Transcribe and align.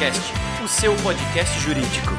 Juriscast, 0.00 0.32
o 0.64 0.68
seu 0.68 0.96
podcast 0.96 1.60
jurídico. 1.60 2.12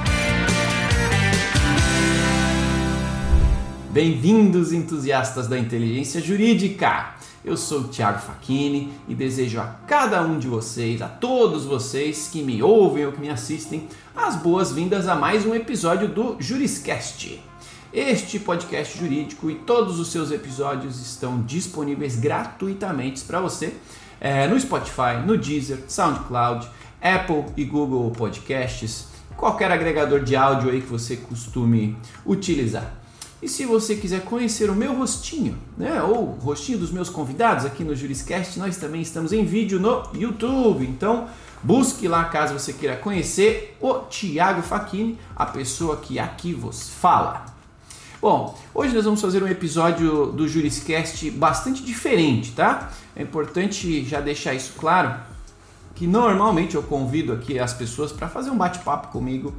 Bem-vindos, 3.90 4.72
entusiastas 4.72 5.48
da 5.48 5.58
inteligência 5.58 6.22
jurídica! 6.22 7.16
Eu 7.44 7.58
sou 7.58 7.80
o 7.80 7.88
Thiago 7.88 8.20
Facchini 8.20 8.94
e 9.07 9.16
desejo 9.16 9.59
a 9.59 9.66
cada 9.88 10.21
um 10.21 10.38
de 10.38 10.48
vocês, 10.48 11.02
a 11.02 11.07
todos 11.07 11.66
vocês 11.66 12.30
que 12.32 12.44
me 12.44 12.62
ouvem 12.62 13.07
ou 13.07 13.14
que 13.14 13.20
me 13.20 13.32
assistem, 13.32 13.88
as 14.16 14.36
boas-vindas 14.36 15.07
a 15.07 15.16
mais 15.16 15.43
um 15.43 15.55
episódio 15.55 16.07
do 16.07 16.36
Juriscast. 16.39 17.41
Este 17.91 18.39
podcast 18.39 18.95
jurídico 18.95 19.50
e 19.50 19.55
todos 19.55 20.00
os 20.00 20.11
seus 20.11 20.29
episódios 20.29 21.02
estão 21.02 21.41
disponíveis 21.41 22.16
gratuitamente 22.16 23.23
para 23.23 23.41
você 23.41 23.73
é, 24.20 24.48
no 24.48 24.59
Spotify, 24.59 25.25
no 25.25 25.36
Deezer, 25.36 25.79
SoundCloud, 25.88 26.70
Apple 27.02 27.46
e 27.58 27.66
Google 27.66 28.12
Podcasts, 28.12 29.08
qualquer 29.36 29.72
agregador 29.72 30.23
de 30.23 30.36
áudio 30.36 30.70
aí 30.70 30.82
que 30.82 30.88
você 30.88 31.18
costume 31.18 31.98
utilizar. 32.26 33.02
E 33.42 33.50
se 33.50 33.66
você 33.66 33.96
quiser 33.96 34.22
conhecer 34.22 34.70
o 34.70 34.76
meu 34.76 34.94
rostinho, 34.94 35.58
né, 35.76 36.02
ou 36.04 36.30
o 36.30 36.40
rostinho 36.40 36.78
dos 36.78 36.92
meus 36.92 37.09
convidados 37.09 37.66
aqui 37.66 37.84
no 37.84 37.95
Juriscast, 37.95 38.59
nós 38.59 38.78
também 38.78 39.02
estamos 39.02 39.34
em 39.34 39.44
vídeo 39.44 39.80
no 39.80 40.04
YouTube. 40.14 40.86
Então, 40.86 41.28
busque 41.64 42.08
lá 42.08 42.26
caso 42.26 42.54
você 42.54 42.72
queira 42.72 42.95
conhecer 42.95 43.76
o 43.81 44.00
Tiago 44.02 44.62
Facchini, 44.62 45.18
a 45.36 45.48
pessoa 45.48 45.98
que 45.98 46.20
aqui 46.20 46.54
vos 46.54 46.92
fala. 47.02 47.48
Bom, 48.22 48.56
hoje 48.76 48.94
nós 48.94 49.06
vamos 49.06 49.20
fazer 49.20 49.42
um 49.42 49.48
episódio 49.48 50.28
do 50.28 50.48
Juriscast 50.48 51.31
bastante 51.31 51.81
diferente, 51.81 52.52
tá? 52.52 52.92
É 53.16 53.23
importante 53.23 54.06
já 54.06 54.22
deixar 54.22 54.54
isso 54.54 54.73
claro, 54.78 55.16
que 56.02 56.08
normalmente 56.08 56.73
eu 56.73 56.82
convido 56.82 57.32
aqui 57.32 57.60
as 57.60 57.76
pessoas 57.76 58.12
para 58.12 58.28
fazer 58.28 58.50
um 58.50 58.58
bate-papo 58.58 59.09
comigo 59.09 59.53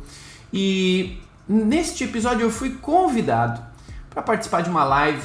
e 0.52 1.20
neste 1.48 2.02
episódio 2.02 2.40
eu 2.40 2.50
fui 2.50 2.70
convidado 2.70 3.62
para 4.10 4.24
participar 4.24 4.62
de 4.62 4.68
uma 4.68 4.82
live 4.82 5.22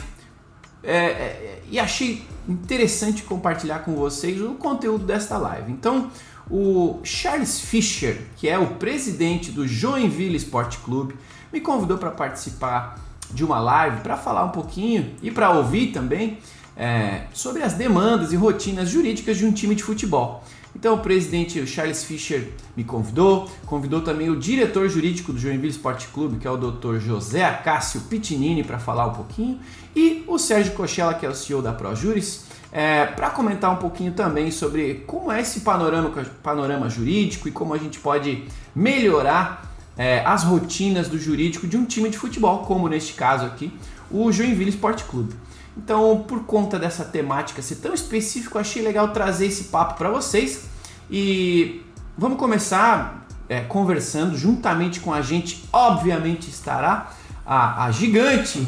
é, 0.84 0.96
é, 0.96 1.64
e 1.72 1.80
achei 1.80 2.24
interessante 2.48 3.24
compartilhar 3.24 3.80
com 3.80 3.96
vocês 3.96 4.40
o 4.40 4.54
conteúdo 4.54 5.06
desta 5.08 5.40
live. 5.40 5.72
Então, 5.72 6.12
o 6.52 7.00
Charles 7.04 7.62
Fischer, 7.62 8.22
que 8.36 8.48
é 8.48 8.60
o 8.60 8.76
presidente 8.76 9.52
do 9.52 9.68
Joinville 9.68 10.36
Sport 10.36 10.78
Clube, 10.86 11.16
me 11.52 11.60
convidou 11.60 11.98
para 11.98 12.12
participar 12.12 13.04
de 13.32 13.44
uma 13.44 13.60
live 13.60 14.02
para 14.02 14.18
falar 14.18 14.46
um 14.46 14.52
pouquinho 14.52 15.16
e 15.24 15.32
para 15.32 15.50
ouvir 15.50 15.88
também 15.88 16.38
é, 16.78 17.24
sobre 17.34 17.64
as 17.64 17.74
demandas 17.74 18.32
e 18.32 18.36
rotinas 18.36 18.88
jurídicas 18.88 19.36
de 19.36 19.48
um 19.48 19.52
time 19.52 19.74
de 19.74 19.82
futebol. 19.82 20.44
Então 20.80 20.94
o 20.94 21.00
presidente 21.00 21.66
Charles 21.66 22.04
Fischer 22.04 22.50
me 22.76 22.84
convidou, 22.84 23.50
convidou 23.66 24.02
também 24.02 24.30
o 24.30 24.36
diretor 24.36 24.88
jurídico 24.88 25.34
do 25.34 25.40
Joinville 25.40 25.72
Sport 25.72 26.06
Clube, 26.14 26.38
que 26.38 26.48
é 26.48 26.52
o 26.52 26.56
Dr. 26.56 27.00
José 27.00 27.44
Acácio 27.44 28.02
Pitinini, 28.02 28.64
para 28.64 28.78
falar 28.78 29.08
um 29.08 29.14
pouquinho, 29.14 29.60
e 29.96 30.24
o 30.28 30.38
Sérgio 30.38 30.74
Cochella, 30.74 31.16
que 31.16 31.26
é 31.26 31.30
o 31.30 31.34
CEO 31.34 31.64
da 31.64 31.74
ProJuris, 31.74 32.46
é, 32.72 33.08
para 33.08 33.32
comentar 33.32 33.74
um 33.74 33.78
pouquinho 33.78 34.12
também 34.12 34.52
sobre 34.52 35.04
como 35.08 35.32
é 35.32 35.42
esse 35.42 35.62
panorama, 35.62 36.12
panorama 36.44 36.88
jurídico 36.90 37.48
e 37.48 37.52
como 37.52 37.74
a 37.74 37.78
gente 37.80 37.98
pode 38.00 38.44
melhorar 38.76 39.74
é, 39.98 40.24
as 40.24 40.44
rotinas 40.44 41.08
do 41.08 41.18
jurídico 41.18 41.66
de 41.66 41.76
um 41.76 41.86
time 41.86 42.08
de 42.08 42.20
futebol, 42.20 42.60
como 42.60 42.88
neste 42.88 43.14
caso 43.14 43.46
aqui, 43.48 43.74
o 44.12 44.32
Joinville 44.32 44.70
Sport 44.70 45.06
Clube. 45.06 45.34
Então, 45.78 46.26
por 46.28 46.44
conta 46.44 46.80
dessa 46.80 47.06
temática 47.06 47.62
ser 47.62 47.76
tão 47.76 47.94
específica, 47.94 48.60
achei 48.60 48.82
legal 48.82 49.10
trazer 49.10 49.46
esse 49.46 49.66
papo 49.66 49.96
para 49.96 50.10
vocês 50.10 50.66
e 51.10 51.84
vamos 52.18 52.40
começar 52.40 53.28
é, 53.48 53.62
conversando 53.62 54.36
juntamente 54.36 55.00
com 55.00 55.14
a 55.14 55.22
gente. 55.22 55.64
Obviamente 55.72 56.50
estará 56.50 57.12
a, 57.46 57.86
a 57.86 57.92
gigante 57.92 58.68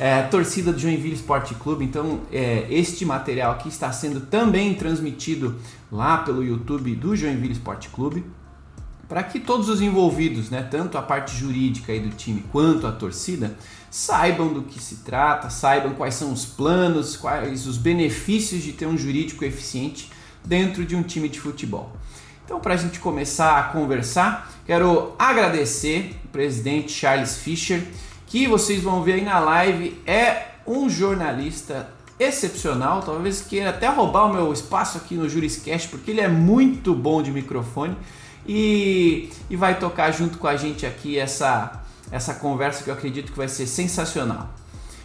é, 0.00 0.22
torcida 0.22 0.72
do 0.72 0.78
Joinville 0.78 1.14
Sport 1.14 1.54
Clube. 1.54 1.84
Então, 1.84 2.20
é, 2.32 2.66
este 2.68 3.04
material 3.04 3.52
aqui 3.52 3.68
está 3.68 3.92
sendo 3.92 4.20
também 4.22 4.74
transmitido 4.74 5.56
lá 5.90 6.18
pelo 6.18 6.42
YouTube 6.42 6.94
do 6.96 7.14
Joinville 7.14 7.52
Sport 7.52 7.88
Clube 7.90 8.24
para 9.08 9.22
que 9.22 9.40
todos 9.40 9.68
os 9.68 9.80
envolvidos, 9.80 10.50
né, 10.50 10.62
tanto 10.62 10.98
a 10.98 11.02
parte 11.02 11.34
jurídica 11.34 11.92
aí 11.92 12.00
do 12.00 12.10
time 12.10 12.44
quanto 12.52 12.86
a 12.86 12.92
torcida, 12.92 13.56
saibam 13.90 14.52
do 14.52 14.62
que 14.62 14.78
se 14.80 14.96
trata, 14.96 15.48
saibam 15.48 15.94
quais 15.94 16.14
são 16.14 16.30
os 16.30 16.44
planos, 16.44 17.16
quais 17.16 17.66
os 17.66 17.78
benefícios 17.78 18.62
de 18.62 18.72
ter 18.72 18.86
um 18.86 18.98
jurídico 18.98 19.44
eficiente 19.44 20.12
dentro 20.44 20.84
de 20.84 20.94
um 20.94 21.02
time 21.02 21.28
de 21.28 21.40
futebol. 21.40 21.96
Então, 22.44 22.60
para 22.60 22.74
a 22.74 22.76
gente 22.76 22.98
começar 22.98 23.58
a 23.58 23.62
conversar, 23.64 24.50
quero 24.66 25.14
agradecer 25.18 26.16
o 26.24 26.28
presidente 26.28 26.92
Charles 26.92 27.36
Fischer, 27.36 27.82
que 28.26 28.46
vocês 28.46 28.82
vão 28.82 29.02
ver 29.02 29.14
aí 29.14 29.24
na 29.24 29.38
live, 29.38 30.00
é 30.06 30.48
um 30.66 30.88
jornalista 30.88 31.90
excepcional, 32.18 33.02
talvez 33.02 33.40
queira 33.40 33.70
até 33.70 33.86
roubar 33.88 34.26
o 34.26 34.34
meu 34.34 34.52
espaço 34.52 34.98
aqui 34.98 35.14
no 35.14 35.28
Juriscast, 35.28 35.88
porque 35.88 36.10
ele 36.10 36.20
é 36.20 36.28
muito 36.28 36.94
bom 36.94 37.22
de 37.22 37.30
microfone 37.30 37.96
e, 38.48 39.28
e 39.50 39.56
vai 39.56 39.78
tocar 39.78 40.10
junto 40.10 40.38
com 40.38 40.46
a 40.46 40.56
gente 40.56 40.86
aqui 40.86 41.18
essa, 41.18 41.82
essa 42.10 42.34
conversa 42.34 42.82
que 42.82 42.88
eu 42.88 42.94
acredito 42.94 43.30
que 43.30 43.36
vai 43.36 43.48
ser 43.48 43.66
sensacional. 43.66 44.48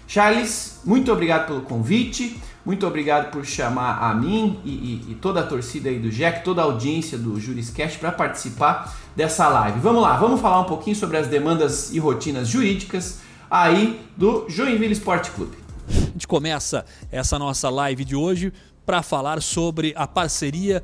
Charles, 0.08 0.80
muito 0.86 1.12
obrigado 1.12 1.48
pelo 1.48 1.62
convite, 1.62 2.40
muito 2.66 2.88
obrigado 2.88 3.32
por 3.32 3.46
chamar 3.46 3.98
a 3.98 4.14
mim 4.14 4.60
e, 4.64 4.70
e, 4.70 5.12
e 5.12 5.16
toda 5.16 5.42
a 5.42 5.44
torcida 5.44 5.90
aí 5.90 6.00
do 6.00 6.10
Jack, 6.10 6.44
toda 6.46 6.62
a 6.62 6.66
audiência 6.66 7.18
do 7.18 7.38
Juriscast 7.40 8.00
para 8.00 8.12
participar 8.12 8.96
dessa 9.16 9.50
live. 9.50 9.80
Vamos 9.80 10.02
lá, 10.02 10.16
vamos 10.16 10.40
falar 10.40 10.62
um 10.62 10.66
pouquinho 10.66 10.96
sobre 10.96 11.18
as 11.18 11.28
demandas 11.28 11.94
e 11.94 12.00
rotinas 12.00 12.48
jurídicas 12.48 13.20
aí 13.52 14.02
do 14.16 14.46
Joinville 14.48 14.94
Sport 14.94 15.30
Clube. 15.32 15.58
A 15.90 15.94
gente 16.14 16.28
começa 16.28 16.86
essa 17.12 17.38
nossa 17.38 17.70
live 17.70 18.06
de 18.06 18.16
hoje 18.16 18.54
para 18.86 19.02
falar 19.02 19.42
sobre 19.42 19.94
a 19.98 20.08
parceria 20.08 20.82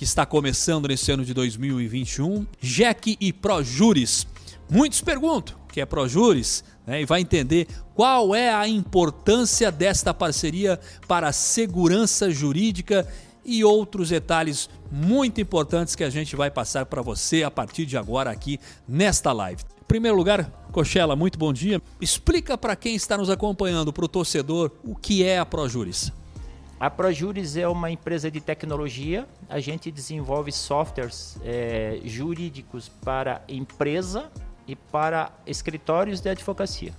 que 0.00 0.04
está 0.04 0.24
começando 0.24 0.88
nesse 0.88 1.12
ano 1.12 1.26
de 1.26 1.34
2021, 1.34 2.46
JEC 2.58 3.18
e 3.20 3.34
ProJuris. 3.34 4.26
Muitos 4.70 5.02
perguntam 5.02 5.54
o 5.62 5.70
que 5.70 5.78
é 5.78 5.84
ProJuris 5.84 6.64
né, 6.86 7.02
e 7.02 7.04
vai 7.04 7.20
entender 7.20 7.68
qual 7.94 8.34
é 8.34 8.50
a 8.50 8.66
importância 8.66 9.70
desta 9.70 10.14
parceria 10.14 10.80
para 11.06 11.28
a 11.28 11.32
segurança 11.32 12.30
jurídica 12.30 13.06
e 13.44 13.62
outros 13.62 14.08
detalhes 14.08 14.70
muito 14.90 15.38
importantes 15.38 15.94
que 15.94 16.02
a 16.02 16.08
gente 16.08 16.34
vai 16.34 16.50
passar 16.50 16.86
para 16.86 17.02
você 17.02 17.42
a 17.42 17.50
partir 17.50 17.84
de 17.84 17.98
agora 17.98 18.30
aqui 18.30 18.58
nesta 18.88 19.32
live. 19.32 19.62
Em 19.82 19.84
primeiro 19.84 20.16
lugar, 20.16 20.50
Cochela, 20.72 21.14
muito 21.14 21.38
bom 21.38 21.52
dia. 21.52 21.78
Explica 22.00 22.56
para 22.56 22.74
quem 22.74 22.94
está 22.94 23.18
nos 23.18 23.28
acompanhando, 23.28 23.92
para 23.92 24.06
o 24.06 24.08
torcedor, 24.08 24.70
o 24.82 24.96
que 24.96 25.22
é 25.22 25.38
a 25.38 25.44
ProJuris. 25.44 26.10
A 26.80 26.88
ProJuris 26.88 27.58
é 27.58 27.68
uma 27.68 27.90
empresa 27.90 28.30
de 28.30 28.40
tecnologia. 28.40 29.28
A 29.50 29.60
gente 29.60 29.90
desenvolve 29.90 30.50
softwares 30.50 31.38
é, 31.44 32.00
jurídicos 32.06 32.88
para 32.88 33.42
empresa 33.46 34.30
e 34.66 34.74
para 34.74 35.30
escritórios 35.46 36.22
de 36.22 36.30
advocacia. 36.30 36.94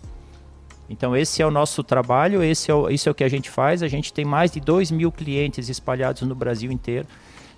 Então 0.87 1.17
esse 1.17 1.41
é 1.41 1.47
o 1.47 1.49
nosso 1.49 1.83
trabalho, 1.83 2.43
esse 2.43 2.69
é 2.69 2.75
o, 2.75 2.91
isso 2.91 3.09
é 3.09 3.11
o 3.11 3.15
que 3.15 3.23
a 3.23 3.27
gente 3.27 3.49
faz. 3.49 3.81
A 3.81 3.87
gente 3.87 4.13
tem 4.13 4.23
mais 4.23 4.51
de 4.51 4.59
2 4.59 4.91
mil 4.91 5.11
clientes 5.11 5.67
espalhados 5.67 6.21
no 6.21 6.35
Brasil 6.35 6.71
inteiro. 6.71 7.07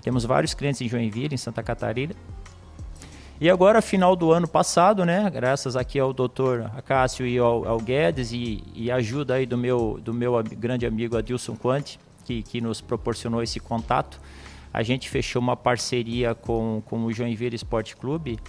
Temos 0.02 0.24
vários 0.24 0.54
clientes 0.54 0.80
em 0.80 0.88
Joinville, 0.88 1.36
em 1.36 1.38
Santa 1.38 1.62
Catarina. 1.62 2.16
E 3.42 3.50
agora, 3.50 3.82
final 3.82 4.16
do 4.16 4.32
ano 4.32 4.48
passado, 4.48 5.04
né, 5.04 5.30
graças 5.30 5.76
aqui 5.76 6.00
ao 6.00 6.14
Dr. 6.14 6.68
Acácio 6.78 7.28
e 7.28 7.38
ao, 7.38 7.68
ao 7.68 7.80
Guedes 7.80 8.32
e, 8.32 8.64
e 8.74 8.90
ajuda 8.90 9.34
aí 9.34 9.46
do 9.46 9.58
meu, 9.58 10.00
do 10.02 10.14
meu 10.14 10.42
grande 10.42 10.86
amigo 10.86 11.18
Adilson 11.18 11.58
Quanti, 11.58 12.00
que, 12.24 12.44
que 12.44 12.62
nos 12.62 12.82
proporcionou 12.82 13.42
esse 13.44 13.60
contato. 13.60 14.20
A 14.74 14.82
gente 14.82 15.10
fechou 15.10 15.42
uma 15.42 15.56
parceria 15.56 16.34
com, 16.34 16.82
com 16.86 17.06
o 17.06 17.14
Joinville 17.14 17.56
Esporte 17.56 17.96
Clube. 17.96 18.40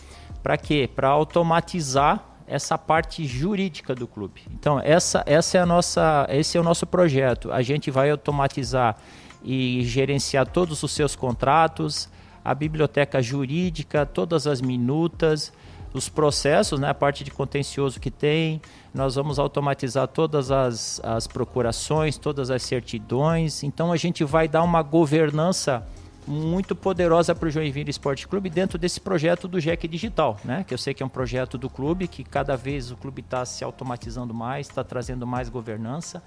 Para 0.42 0.56
quê? 0.56 0.88
Para 0.92 1.08
automatizar 1.08 2.24
essa 2.46 2.76
parte 2.76 3.26
jurídica 3.26 3.94
do 3.94 4.06
clube. 4.06 4.42
Então, 4.50 4.80
essa, 4.80 5.22
essa 5.26 5.58
é 5.58 5.60
a 5.60 5.66
nossa, 5.66 6.26
esse 6.30 6.56
é 6.56 6.60
o 6.60 6.64
nosso 6.64 6.86
projeto. 6.86 7.50
A 7.52 7.62
gente 7.62 7.90
vai 7.90 8.10
automatizar 8.10 8.96
e 9.42 9.82
gerenciar 9.84 10.46
todos 10.46 10.82
os 10.82 10.92
seus 10.92 11.14
contratos, 11.14 12.08
a 12.44 12.54
biblioteca 12.54 13.22
jurídica, 13.22 14.04
todas 14.06 14.46
as 14.46 14.60
minutas, 14.60 15.52
os 15.94 16.08
processos, 16.08 16.80
né, 16.80 16.88
a 16.90 16.94
parte 16.94 17.22
de 17.22 17.30
contencioso 17.30 18.00
que 18.00 18.10
tem, 18.10 18.60
nós 18.92 19.14
vamos 19.14 19.38
automatizar 19.38 20.08
todas 20.08 20.50
as, 20.50 21.00
as 21.04 21.28
procurações, 21.28 22.18
todas 22.18 22.50
as 22.50 22.62
certidões. 22.64 23.62
Então 23.62 23.92
a 23.92 23.96
gente 23.96 24.24
vai 24.24 24.48
dar 24.48 24.64
uma 24.64 24.82
governança 24.82 25.86
muito 26.26 26.74
poderosa 26.74 27.34
para 27.34 27.48
o 27.48 27.50
Joinville 27.50 27.90
Esporte 27.90 28.26
Clube 28.26 28.50
dentro 28.50 28.76
desse 28.76 29.00
projeto 29.00 29.46
do 29.46 29.60
JEC 29.60 29.86
Digital, 29.86 30.38
né? 30.44 30.64
Que 30.66 30.74
eu 30.74 30.78
sei 30.78 30.92
que 30.94 31.02
é 31.02 31.06
um 31.06 31.08
projeto 31.08 31.56
do 31.56 31.70
clube, 31.70 32.08
que 32.08 32.24
cada 32.24 32.56
vez 32.56 32.90
o 32.90 32.96
clube 32.96 33.20
está 33.20 33.44
se 33.44 33.62
automatizando 33.62 34.34
mais, 34.34 34.66
está 34.66 34.82
trazendo 34.82 35.26
mais 35.26 35.48
governança. 35.48 36.22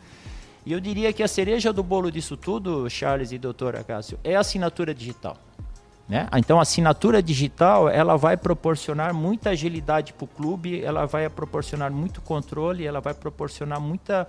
E 0.66 0.72
eu 0.72 0.80
diria 0.80 1.12
que 1.12 1.24
a 1.24 1.28
cereja 1.28 1.74
do 1.74 1.84
bolo 1.84 2.12
disso 2.12 2.38
tudo, 2.38 2.90
Charles 2.90 3.32
e 3.32 3.38
doutora 3.38 3.84
Cássio, 3.84 4.20
é 4.24 4.36
a 4.36 4.40
assinatura 4.40 4.94
digital. 4.94 5.36
Né? 6.08 6.26
Então 6.38 6.58
a 6.58 6.62
assinatura 6.62 7.22
digital 7.22 7.90
ela 7.90 8.16
vai 8.16 8.38
proporcionar 8.38 9.14
muita 9.14 9.50
agilidade 9.50 10.14
para 10.14 10.24
o 10.24 10.28
clube, 10.28 10.82
ela 10.82 11.06
vai 11.06 11.30
proporcionar 11.30 11.92
muito 11.92 12.22
controle, 12.22 12.86
ela 12.86 13.02
vai 13.02 13.14
proporcionar 13.14 13.82
muita, 13.82 14.26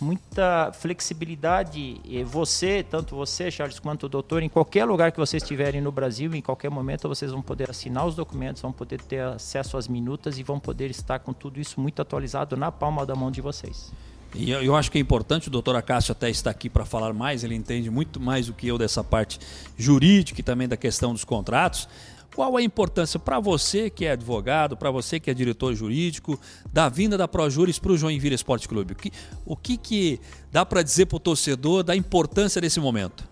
muita 0.00 0.72
flexibilidade. 0.72 2.00
E 2.04 2.24
você, 2.24 2.82
tanto 2.82 3.14
você, 3.14 3.48
Charles, 3.48 3.78
quanto 3.78 4.06
o 4.06 4.08
doutor, 4.08 4.42
em 4.42 4.48
qualquer 4.48 4.84
lugar 4.84 5.12
que 5.12 5.18
vocês 5.18 5.40
estiverem 5.40 5.80
no 5.80 5.92
Brasil, 5.92 6.34
em 6.34 6.42
qualquer 6.42 6.70
momento 6.70 7.08
vocês 7.08 7.30
vão 7.30 7.42
poder 7.42 7.70
assinar 7.70 8.04
os 8.06 8.16
documentos, 8.16 8.60
vão 8.60 8.72
poder 8.72 9.00
ter 9.00 9.20
acesso 9.20 9.76
às 9.76 9.86
minutas 9.86 10.36
e 10.36 10.42
vão 10.42 10.58
poder 10.58 10.90
estar 10.90 11.20
com 11.20 11.32
tudo 11.32 11.60
isso 11.60 11.80
muito 11.80 12.02
atualizado 12.02 12.56
na 12.56 12.72
palma 12.72 13.06
da 13.06 13.14
mão 13.14 13.30
de 13.30 13.40
vocês. 13.40 13.92
E 14.34 14.50
eu, 14.50 14.76
acho 14.76 14.90
que 14.92 14.98
é 14.98 15.00
importante, 15.00 15.48
o 15.48 15.50
doutor 15.50 15.74
Acácio 15.74 16.12
até 16.12 16.30
está 16.30 16.50
aqui 16.50 16.70
para 16.70 16.84
falar 16.84 17.12
mais, 17.12 17.42
ele 17.42 17.54
entende 17.54 17.90
muito 17.90 18.20
mais 18.20 18.46
do 18.46 18.52
que 18.52 18.68
eu 18.68 18.78
dessa 18.78 19.02
parte 19.02 19.40
jurídica 19.76 20.40
e 20.40 20.42
também 20.42 20.68
da 20.68 20.76
questão 20.76 21.12
dos 21.12 21.24
contratos. 21.24 21.88
Qual 22.34 22.56
a 22.56 22.62
importância 22.62 23.18
para 23.18 23.40
você 23.40 23.90
que 23.90 24.04
é 24.04 24.12
advogado, 24.12 24.76
para 24.76 24.90
você 24.90 25.18
que 25.18 25.30
é 25.30 25.34
diretor 25.34 25.74
jurídico, 25.74 26.38
da 26.72 26.88
vinda 26.88 27.18
da 27.18 27.26
ProJuris 27.26 27.78
para 27.78 27.90
o 27.90 27.98
Joinville 27.98 28.36
Esporte 28.36 28.68
Clube? 28.68 28.92
O 28.92 28.96
que, 28.96 29.12
o 29.44 29.56
que, 29.56 29.76
que 29.76 30.20
dá 30.52 30.64
para 30.64 30.82
dizer 30.82 31.06
para 31.06 31.16
o 31.16 31.20
torcedor 31.20 31.82
da 31.82 31.96
importância 31.96 32.60
desse 32.60 32.78
momento? 32.78 33.28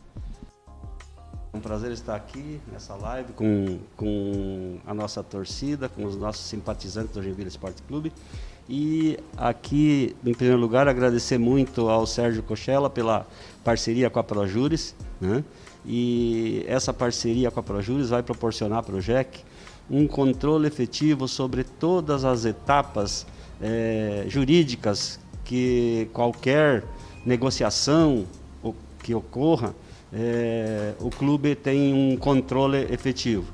É 1.52 1.56
um 1.56 1.60
prazer 1.60 1.92
estar 1.92 2.16
aqui 2.16 2.60
nessa 2.70 2.94
live 2.96 3.32
com, 3.34 3.78
com 3.96 4.78
a 4.84 4.92
nossa 4.92 5.22
torcida, 5.22 5.88
com 5.88 6.04
os 6.04 6.16
nossos 6.16 6.44
simpatizantes 6.46 7.12
do 7.14 7.22
Joinville 7.22 7.48
Esporte 7.48 7.80
Clube. 7.82 8.12
E 8.68 9.18
aqui, 9.36 10.14
em 10.24 10.34
primeiro 10.34 10.60
lugar, 10.60 10.88
agradecer 10.88 11.38
muito 11.38 11.88
ao 11.88 12.06
Sérgio 12.06 12.42
Cochella 12.42 12.90
pela 12.90 13.26
parceria 13.64 14.10
com 14.10 14.18
a 14.18 14.24
Projures. 14.24 14.94
Né? 15.20 15.42
E 15.86 16.64
essa 16.68 16.92
parceria 16.92 17.50
com 17.50 17.60
a 17.60 17.62
Projures 17.62 18.10
vai 18.10 18.22
proporcionar 18.22 18.82
para 18.82 18.94
o 18.94 19.00
JEC 19.00 19.42
um 19.90 20.06
controle 20.06 20.66
efetivo 20.66 21.26
sobre 21.26 21.64
todas 21.64 22.24
as 22.24 22.44
etapas 22.44 23.26
é, 23.60 24.24
jurídicas 24.28 25.18
que 25.44 26.10
qualquer 26.12 26.84
negociação 27.24 28.26
que 29.02 29.14
ocorra, 29.14 29.74
é, 30.12 30.94
o 31.00 31.10
clube 31.10 31.54
tem 31.54 31.94
um 31.94 32.16
controle 32.16 32.86
efetivo. 32.92 33.46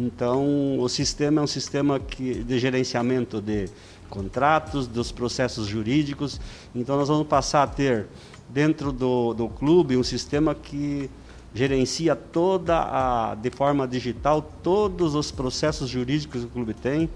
Então, 0.00 0.78
o 0.78 0.88
sistema 0.88 1.40
é 1.40 1.44
um 1.44 1.48
sistema 1.48 1.98
que, 1.98 2.44
de 2.44 2.56
gerenciamento 2.60 3.40
de 3.40 3.68
contratos, 4.08 4.86
dos 4.86 5.10
processos 5.10 5.66
jurídicos. 5.66 6.40
Então, 6.72 6.96
nós 6.96 7.08
vamos 7.08 7.26
passar 7.26 7.64
a 7.64 7.66
ter 7.66 8.06
dentro 8.48 8.92
do, 8.92 9.34
do 9.34 9.48
clube 9.48 9.96
um 9.96 10.04
sistema 10.04 10.54
que 10.54 11.10
gerencia 11.52 12.14
toda 12.14 12.78
a, 12.78 13.34
de 13.34 13.50
forma 13.50 13.88
digital 13.88 14.40
todos 14.62 15.16
os 15.16 15.32
processos 15.32 15.90
jurídicos 15.90 16.42
que 16.42 16.46
o 16.46 16.50
clube 16.50 16.74
tem, 16.74 17.10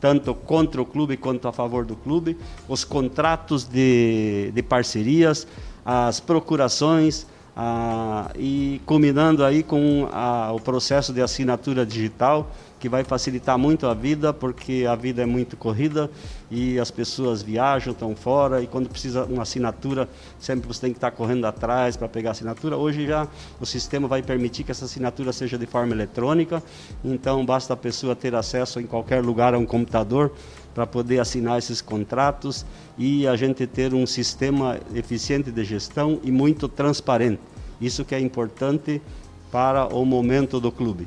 tanto 0.00 0.32
contra 0.32 0.80
o 0.80 0.86
clube 0.86 1.16
quanto 1.16 1.48
a 1.48 1.52
favor 1.52 1.84
do 1.84 1.96
clube, 1.96 2.38
os 2.68 2.84
contratos 2.84 3.64
de, 3.64 4.52
de 4.54 4.62
parcerias, 4.62 5.44
as 5.84 6.20
procurações, 6.20 7.26
ah, 7.56 8.30
e 8.34 8.80
combinando 8.86 9.44
aí 9.44 9.62
com 9.62 10.08
o 10.54 10.60
processo 10.60 11.12
de 11.12 11.20
assinatura 11.20 11.84
digital, 11.84 12.50
que 12.80 12.88
vai 12.88 13.04
facilitar 13.04 13.56
muito 13.56 13.86
a 13.86 13.94
vida, 13.94 14.32
porque 14.32 14.86
a 14.90 14.96
vida 14.96 15.22
é 15.22 15.26
muito 15.26 15.56
corrida 15.56 16.10
e 16.50 16.80
as 16.80 16.90
pessoas 16.90 17.40
viajam, 17.40 17.92
estão 17.92 18.16
fora, 18.16 18.60
e 18.60 18.66
quando 18.66 18.88
precisa 18.88 19.24
uma 19.24 19.42
assinatura, 19.42 20.08
sempre 20.40 20.66
você 20.66 20.80
tem 20.80 20.90
que 20.90 20.96
estar 20.96 21.12
correndo 21.12 21.46
atrás 21.46 21.96
para 21.96 22.08
pegar 22.08 22.30
a 22.30 22.32
assinatura. 22.32 22.76
Hoje 22.76 23.06
já 23.06 23.28
o 23.60 23.66
sistema 23.66 24.08
vai 24.08 24.20
permitir 24.20 24.64
que 24.64 24.72
essa 24.72 24.86
assinatura 24.86 25.32
seja 25.32 25.56
de 25.56 25.66
forma 25.66 25.94
eletrônica, 25.94 26.60
então 27.04 27.46
basta 27.46 27.72
a 27.74 27.76
pessoa 27.76 28.16
ter 28.16 28.34
acesso 28.34 28.80
em 28.80 28.86
qualquer 28.86 29.22
lugar 29.22 29.54
a 29.54 29.58
um 29.58 29.66
computador 29.66 30.32
para 30.74 30.86
poder 30.86 31.18
assinar 31.18 31.58
esses 31.58 31.80
contratos 31.80 32.64
e 32.96 33.26
a 33.26 33.36
gente 33.36 33.66
ter 33.66 33.92
um 33.94 34.06
sistema 34.06 34.78
eficiente 34.94 35.50
de 35.50 35.64
gestão 35.64 36.18
e 36.22 36.30
muito 36.30 36.68
transparente. 36.68 37.40
Isso 37.80 38.04
que 38.04 38.14
é 38.14 38.20
importante 38.20 39.02
para 39.50 39.86
o 39.94 40.04
momento 40.04 40.58
do 40.60 40.72
clube. 40.72 41.06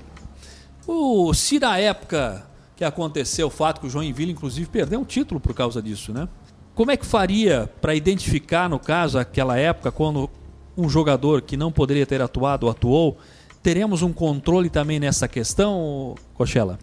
O, 0.85 1.33
se 1.33 1.59
na 1.59 1.79
época 1.79 2.45
que 2.75 2.83
aconteceu 2.83 3.47
o 3.47 3.49
fato 3.49 3.79
que 3.81 3.87
o 3.87 3.89
Joinville, 3.89 4.31
inclusive, 4.31 4.69
perdeu 4.69 4.99
um 4.99 5.05
título 5.05 5.39
por 5.39 5.53
causa 5.53 5.81
disso, 5.81 6.13
né? 6.13 6.27
Como 6.75 6.91
é 6.91 6.97
que 6.97 7.05
faria 7.05 7.71
para 7.79 7.95
identificar, 7.95 8.69
no 8.69 8.77
caso, 8.77 9.17
aquela 9.17 9.57
época, 9.57 9.91
quando 9.91 10.29
um 10.77 10.89
jogador 10.89 11.41
que 11.41 11.55
não 11.55 11.71
poderia 11.71 12.05
ter 12.05 12.21
atuado 12.21 12.69
atuou? 12.69 13.17
Teremos 13.63 14.01
um 14.01 14.11
controle 14.11 14.69
também 14.69 14.99
nessa 14.99 15.27
questão, 15.27 16.15
Cochela? 16.33 16.77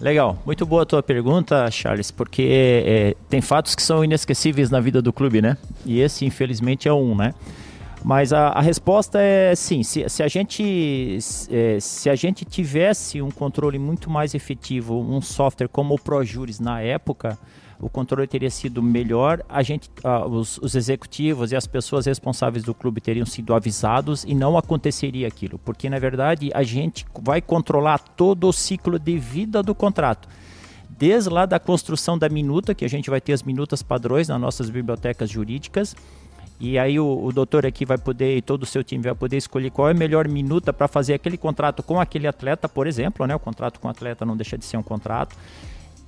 Legal, 0.00 0.36
muito 0.44 0.66
boa 0.66 0.82
a 0.82 0.86
tua 0.86 1.02
pergunta, 1.02 1.70
Charles, 1.70 2.10
porque 2.10 2.82
é, 2.84 3.16
tem 3.28 3.40
fatos 3.40 3.74
que 3.74 3.82
são 3.82 4.04
inesquecíveis 4.04 4.70
na 4.70 4.80
vida 4.80 5.00
do 5.00 5.12
clube, 5.12 5.40
né? 5.40 5.56
E 5.86 6.00
esse, 6.00 6.24
infelizmente, 6.24 6.88
é 6.88 6.92
um, 6.92 7.14
né? 7.14 7.34
Mas 8.04 8.32
a, 8.32 8.48
a 8.48 8.60
resposta 8.60 9.20
é 9.20 9.54
sim. 9.54 9.82
Se, 9.82 10.08
se 10.08 10.22
a 10.22 10.28
gente 10.28 11.18
se, 11.20 11.80
se 11.80 12.10
a 12.10 12.14
gente 12.16 12.44
tivesse 12.44 13.22
um 13.22 13.30
controle 13.30 13.78
muito 13.78 14.10
mais 14.10 14.34
efetivo, 14.34 15.00
um 15.00 15.20
software 15.20 15.68
como 15.68 15.94
o 15.94 15.98
ProJuris 15.98 16.58
na 16.58 16.80
época, 16.80 17.38
o 17.82 17.88
controle 17.88 18.28
teria 18.28 18.48
sido 18.48 18.80
melhor, 18.80 19.42
a 19.48 19.60
gente, 19.60 19.90
uh, 20.04 20.24
os, 20.28 20.56
os, 20.58 20.76
executivos 20.76 21.50
e 21.50 21.56
as 21.56 21.66
pessoas 21.66 22.06
responsáveis 22.06 22.64
do 22.64 22.72
clube 22.72 23.00
teriam 23.00 23.26
sido 23.26 23.52
avisados 23.52 24.22
e 24.22 24.36
não 24.36 24.56
aconteceria 24.56 25.26
aquilo, 25.26 25.58
porque 25.58 25.90
na 25.90 25.98
verdade 25.98 26.48
a 26.54 26.62
gente 26.62 27.04
vai 27.20 27.42
controlar 27.42 27.98
todo 27.98 28.48
o 28.48 28.52
ciclo 28.52 29.00
de 29.00 29.18
vida 29.18 29.64
do 29.64 29.74
contrato. 29.74 30.28
Desde 30.88 31.28
lá 31.28 31.44
da 31.44 31.58
construção 31.58 32.16
da 32.16 32.28
minuta, 32.28 32.72
que 32.72 32.84
a 32.84 32.88
gente 32.88 33.10
vai 33.10 33.20
ter 33.20 33.32
as 33.32 33.42
minutas 33.42 33.82
padrões 33.82 34.28
nas 34.28 34.40
nossas 34.40 34.70
bibliotecas 34.70 35.28
jurídicas, 35.28 35.96
e 36.60 36.78
aí 36.78 37.00
o, 37.00 37.24
o 37.24 37.32
doutor 37.32 37.66
aqui 37.66 37.84
vai 37.84 37.98
poder, 37.98 38.36
e 38.36 38.42
todo 38.42 38.62
o 38.62 38.66
seu 38.66 38.84
time 38.84 39.02
vai 39.02 39.14
poder 39.16 39.38
escolher 39.38 39.70
qual 39.72 39.88
é 39.88 39.90
a 39.90 39.94
melhor 39.94 40.28
minuta 40.28 40.72
para 40.72 40.86
fazer 40.86 41.14
aquele 41.14 41.36
contrato 41.36 41.82
com 41.82 42.00
aquele 42.00 42.28
atleta, 42.28 42.68
por 42.68 42.86
exemplo, 42.86 43.26
né? 43.26 43.34
O 43.34 43.40
contrato 43.40 43.80
com 43.80 43.88
o 43.88 43.90
atleta 43.90 44.24
não 44.24 44.36
deixa 44.36 44.56
de 44.56 44.64
ser 44.64 44.76
um 44.76 44.82
contrato. 44.84 45.36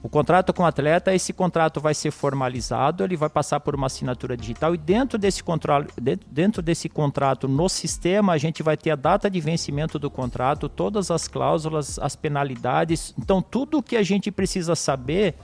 O 0.05 0.09
contrato 0.11 0.53
com 0.53 0.63
o 0.63 0.67
atleta, 0.67 1.15
esse 1.15 1.33
contrato 1.33 1.81
vai 1.81 1.95
ser 1.95 2.11
formalizado, 2.11 3.03
ele 3.03 3.17
vai 3.17 3.31
passar 3.31 3.59
por 3.61 3.75
uma 3.75 3.87
assinatura 3.87 4.37
digital 4.37 4.75
e 4.75 4.77
dentro 4.77 5.17
desse, 5.17 5.43
contrato, 5.43 5.95
dentro 6.31 6.61
desse 6.61 6.91
contrato, 6.91 7.49
no 7.49 7.71
sistema, 7.71 8.35
a 8.35 8.37
gente 8.37 8.63
vai 8.63 8.77
ter 8.77 8.91
a 8.91 8.97
data 8.97 9.31
de 9.31 9.41
vencimento 9.41 9.99
do 9.99 10.11
contrato, 10.11 10.69
todas 10.69 11.11
as 11.11 11.27
cláusulas, 11.27 11.99
as 11.99 12.15
penalidades. 12.15 13.15
Então, 13.19 13.41
tudo 13.41 13.79
o 13.79 13.83
que 13.83 13.97
a 13.97 14.03
gente 14.03 14.31
precisa 14.31 14.75
saber 14.75 15.37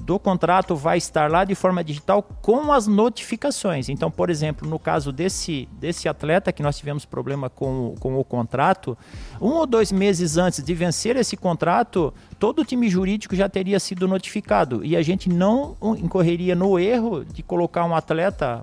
do 0.00 0.18
contrato 0.18 0.74
vai 0.74 0.98
estar 0.98 1.30
lá 1.30 1.44
de 1.44 1.54
forma 1.54 1.84
digital 1.84 2.22
com 2.22 2.72
as 2.72 2.86
notificações. 2.86 3.88
Então, 3.88 4.10
por 4.10 4.30
exemplo, 4.30 4.68
no 4.68 4.78
caso 4.78 5.12
desse, 5.12 5.68
desse 5.72 6.08
atleta 6.08 6.52
que 6.52 6.62
nós 6.62 6.76
tivemos 6.76 7.04
problema 7.04 7.48
com, 7.48 7.94
com 8.00 8.18
o 8.18 8.24
contrato, 8.24 8.96
um 9.40 9.50
ou 9.50 9.66
dois 9.66 9.92
meses 9.92 10.36
antes 10.36 10.62
de 10.62 10.74
vencer 10.74 11.16
esse 11.16 11.36
contrato, 11.36 12.12
todo 12.38 12.62
o 12.62 12.64
time 12.64 12.88
jurídico 12.88 13.36
já 13.36 13.48
teria 13.48 13.78
sido 13.78 14.08
notificado 14.08 14.84
e 14.84 14.96
a 14.96 15.02
gente 15.02 15.28
não 15.28 15.76
incorreria 15.98 16.54
no 16.54 16.78
erro 16.78 17.24
de 17.24 17.42
colocar 17.42 17.84
um 17.84 17.94
atleta 17.94 18.62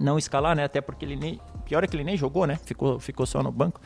não 0.00 0.18
escalar, 0.18 0.54
né? 0.54 0.64
Até 0.64 0.80
porque 0.80 1.04
ele 1.04 1.16
nem 1.16 1.40
pior 1.70 1.84
é 1.84 1.86
que 1.86 1.96
ele 1.96 2.04
nem 2.04 2.16
jogou, 2.16 2.46
né? 2.46 2.58
Ficou, 2.64 3.00
ficou 3.00 3.24
só 3.24 3.42
no 3.42 3.50
banco 3.50 3.80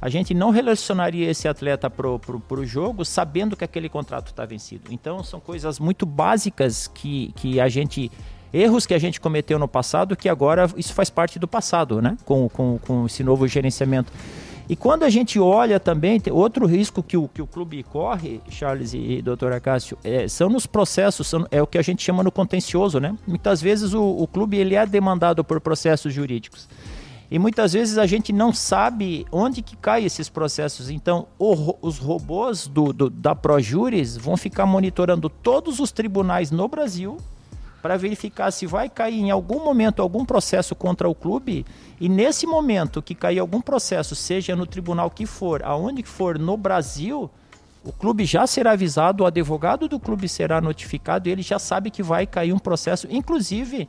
a 0.00 0.08
gente 0.08 0.32
não 0.32 0.50
relacionaria 0.50 1.30
esse 1.30 1.48
atleta 1.48 1.90
pro, 1.90 2.18
pro, 2.18 2.40
pro 2.40 2.64
jogo 2.64 3.04
sabendo 3.04 3.56
que 3.56 3.64
aquele 3.64 3.88
contrato 3.88 4.28
está 4.28 4.44
vencido. 4.44 4.84
Então 4.90 5.22
são 5.24 5.40
coisas 5.40 5.78
muito 5.78 6.06
básicas 6.06 6.86
que, 6.86 7.32
que 7.34 7.60
a 7.60 7.68
gente 7.68 8.10
erros 8.52 8.86
que 8.86 8.94
a 8.94 8.98
gente 8.98 9.20
cometeu 9.20 9.58
no 9.58 9.68
passado 9.68 10.16
que 10.16 10.28
agora 10.28 10.70
isso 10.76 10.94
faz 10.94 11.10
parte 11.10 11.38
do 11.38 11.48
passado, 11.48 12.00
né? 12.00 12.16
Com, 12.24 12.48
com, 12.48 12.78
com 12.78 13.06
esse 13.06 13.24
novo 13.24 13.46
gerenciamento. 13.48 14.12
E 14.68 14.76
quando 14.76 15.02
a 15.02 15.08
gente 15.08 15.40
olha 15.40 15.80
também, 15.80 16.20
outro 16.30 16.66
risco 16.66 17.02
que 17.02 17.16
o, 17.16 17.26
que 17.26 17.40
o 17.40 17.46
clube 17.46 17.82
corre, 17.82 18.40
Charles 18.50 18.92
e, 18.92 18.98
e 18.98 19.22
doutora 19.22 19.58
Cássio, 19.58 19.96
é, 20.04 20.28
são 20.28 20.50
nos 20.50 20.66
processos, 20.66 21.26
são, 21.26 21.46
é 21.50 21.62
o 21.62 21.66
que 21.66 21.78
a 21.78 21.82
gente 21.82 22.02
chama 22.02 22.22
no 22.22 22.30
contencioso, 22.30 23.00
né? 23.00 23.16
Muitas 23.26 23.62
vezes 23.62 23.94
o, 23.94 24.02
o 24.02 24.26
clube 24.26 24.58
ele 24.58 24.74
é 24.74 24.84
demandado 24.84 25.42
por 25.42 25.58
processos 25.58 26.12
jurídicos. 26.12 26.68
E 27.30 27.38
muitas 27.38 27.74
vezes 27.74 27.98
a 27.98 28.06
gente 28.06 28.32
não 28.32 28.52
sabe 28.52 29.26
onde 29.30 29.60
que 29.60 29.76
cai 29.76 30.04
esses 30.04 30.28
processos. 30.28 30.88
Então, 30.88 31.28
o, 31.38 31.76
os 31.82 31.98
robôs 31.98 32.66
do, 32.66 32.92
do, 32.92 33.10
da 33.10 33.34
ProJuris 33.34 34.16
vão 34.16 34.36
ficar 34.36 34.64
monitorando 34.64 35.28
todos 35.28 35.78
os 35.78 35.92
tribunais 35.92 36.50
no 36.50 36.66
Brasil 36.68 37.18
para 37.82 37.96
verificar 37.96 38.50
se 38.50 38.66
vai 38.66 38.88
cair 38.88 39.20
em 39.20 39.30
algum 39.30 39.62
momento 39.62 40.02
algum 40.02 40.24
processo 40.24 40.74
contra 40.74 41.08
o 41.08 41.14
clube. 41.14 41.66
E 42.00 42.08
nesse 42.08 42.46
momento 42.46 43.02
que 43.02 43.14
cair 43.14 43.38
algum 43.38 43.60
processo, 43.60 44.14
seja 44.14 44.56
no 44.56 44.66
tribunal 44.66 45.10
que 45.10 45.26
for, 45.26 45.62
aonde 45.62 46.02
que 46.02 46.08
for 46.08 46.38
no 46.38 46.56
Brasil, 46.56 47.30
o 47.84 47.92
clube 47.92 48.24
já 48.24 48.46
será 48.46 48.72
avisado, 48.72 49.22
o 49.22 49.26
advogado 49.26 49.86
do 49.86 50.00
clube 50.00 50.28
será 50.28 50.60
notificado 50.60 51.28
e 51.28 51.32
ele 51.32 51.42
já 51.42 51.58
sabe 51.58 51.90
que 51.90 52.02
vai 52.02 52.26
cair 52.26 52.52
um 52.52 52.58
processo, 52.58 53.06
inclusive 53.10 53.88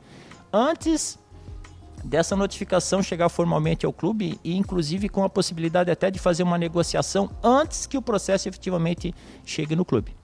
antes 0.52 1.18
dessa 2.04 2.34
notificação 2.34 3.02
chegar 3.02 3.28
formalmente 3.28 3.84
ao 3.84 3.92
clube 3.92 4.38
e 4.42 4.56
inclusive 4.56 5.08
com 5.08 5.24
a 5.24 5.28
possibilidade 5.28 5.90
até 5.90 6.10
de 6.10 6.18
fazer 6.18 6.42
uma 6.42 6.58
negociação 6.58 7.30
antes 7.42 7.86
que 7.86 7.96
o 7.96 8.02
processo 8.02 8.48
efetivamente 8.48 9.14
chegue 9.44 9.76
no 9.76 9.84
clube. 9.84 10.14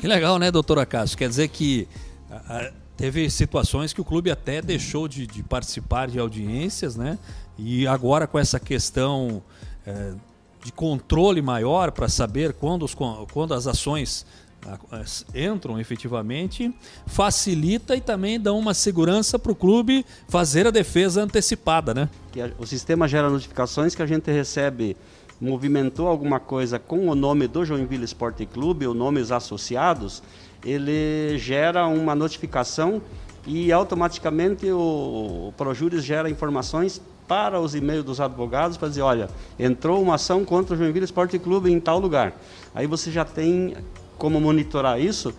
Que 0.00 0.06
legal, 0.06 0.38
né, 0.38 0.50
doutora 0.50 0.86
Cássio? 0.86 1.18
Quer 1.18 1.28
dizer 1.28 1.48
que 1.48 1.88
a, 2.30 2.36
a, 2.36 2.72
teve 2.96 3.28
situações 3.30 3.92
que 3.92 4.00
o 4.00 4.04
clube 4.04 4.30
até 4.30 4.62
deixou 4.62 5.08
de, 5.08 5.26
de, 5.26 5.42
participar 5.42 6.08
de 6.08 6.18
audiências, 6.18 6.96
né? 6.96 7.18
E 7.56 7.86
agora 7.86 8.26
com 8.26 8.38
essa 8.38 8.60
questão 8.60 9.42
é, 9.86 10.12
de 10.64 10.72
controle 10.72 11.42
maior 11.42 11.90
para 11.90 12.08
saber 12.08 12.52
quando, 12.52 12.84
os, 12.84 12.94
quando 13.32 13.54
as 13.54 13.66
ações 13.66 14.24
entram 15.34 15.80
efetivamente, 15.80 16.74
facilita 17.06 17.96
e 17.96 18.00
também 18.00 18.40
dá 18.40 18.52
uma 18.52 18.74
segurança 18.74 19.38
para 19.38 19.52
o 19.52 19.54
clube 19.54 20.04
fazer 20.28 20.66
a 20.66 20.70
defesa 20.70 21.22
antecipada, 21.22 21.94
né? 21.94 22.08
Que 22.32 22.40
o 22.58 22.66
sistema 22.66 23.08
gera 23.08 23.30
notificações 23.30 23.94
que 23.94 24.02
a 24.02 24.06
gente 24.06 24.30
recebe 24.30 24.96
movimentou 25.40 26.08
alguma 26.08 26.40
coisa 26.40 26.78
com 26.78 27.08
o 27.08 27.14
nome 27.14 27.46
do 27.46 27.64
Joinville 27.64 28.04
Esporte 28.04 28.44
Clube 28.44 28.86
ou 28.86 28.94
nomes 28.94 29.30
associados, 29.30 30.22
ele 30.64 31.38
gera 31.38 31.86
uma 31.86 32.14
notificação 32.14 33.00
e 33.46 33.70
automaticamente 33.70 34.70
o, 34.70 35.48
o 35.48 35.54
Projuris 35.56 36.04
gera 36.04 36.28
informações 36.28 37.00
para 37.28 37.60
os 37.60 37.74
e-mails 37.74 38.04
dos 38.04 38.20
advogados 38.20 38.76
para 38.76 38.88
dizer, 38.88 39.02
olha, 39.02 39.28
entrou 39.58 40.02
uma 40.02 40.14
ação 40.14 40.44
contra 40.44 40.74
o 40.74 40.78
Joinville 40.78 41.04
Esporte 41.04 41.38
Clube 41.38 41.70
em 41.70 41.78
tal 41.78 42.00
lugar. 42.00 42.34
Aí 42.74 42.86
você 42.86 43.10
já 43.10 43.24
tem 43.24 43.76
como 44.18 44.40
monitorar 44.40 45.00
isso 45.00 45.32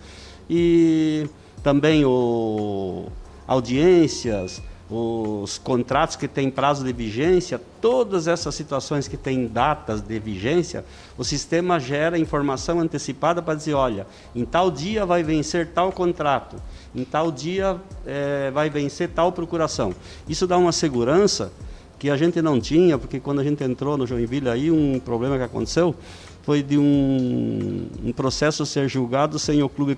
e 0.48 1.28
também 1.62 2.04
o 2.04 3.06
audiências, 3.46 4.62
os 4.88 5.58
contratos 5.58 6.16
que 6.16 6.26
têm 6.26 6.50
prazo 6.50 6.84
de 6.84 6.92
vigência, 6.92 7.60
todas 7.80 8.26
essas 8.26 8.54
situações 8.54 9.06
que 9.06 9.16
têm 9.16 9.46
datas 9.46 10.00
de 10.00 10.18
vigência, 10.18 10.84
o 11.16 11.24
sistema 11.24 11.78
gera 11.78 12.18
informação 12.18 12.80
antecipada 12.80 13.40
para 13.40 13.54
dizer, 13.54 13.74
olha, 13.74 14.06
em 14.34 14.44
tal 14.44 14.70
dia 14.70 15.06
vai 15.06 15.22
vencer 15.22 15.68
tal 15.72 15.92
contrato, 15.92 16.56
em 16.94 17.04
tal 17.04 17.30
dia 17.30 17.76
é, 18.04 18.50
vai 18.52 18.70
vencer 18.70 19.08
tal 19.10 19.30
procuração. 19.30 19.94
Isso 20.28 20.46
dá 20.46 20.56
uma 20.58 20.72
segurança 20.72 21.52
que 21.98 22.10
a 22.10 22.16
gente 22.16 22.40
não 22.40 22.60
tinha, 22.60 22.98
porque 22.98 23.20
quando 23.20 23.40
a 23.40 23.44
gente 23.44 23.62
entrou 23.62 23.96
no 23.96 24.06
Joinville 24.06 24.48
aí, 24.48 24.70
um 24.70 24.98
problema 24.98 25.36
que 25.36 25.44
aconteceu 25.44 25.94
foi 26.42 26.62
de 26.62 26.78
um, 26.78 27.88
um 28.04 28.12
processo 28.12 28.64
ser 28.64 28.88
julgado 28.88 29.38
sem 29.38 29.62
o 29.62 29.68
clube 29.68 29.96